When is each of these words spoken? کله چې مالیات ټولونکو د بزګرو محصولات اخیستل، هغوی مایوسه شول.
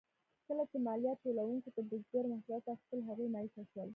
کله 0.47 0.63
چې 0.71 0.77
مالیات 0.85 1.17
ټولونکو 1.23 1.69
د 1.75 1.77
بزګرو 1.89 2.31
محصولات 2.31 2.63
اخیستل، 2.73 2.99
هغوی 3.09 3.27
مایوسه 3.33 3.63
شول. 3.71 3.89